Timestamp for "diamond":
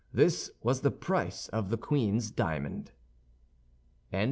2.31-2.89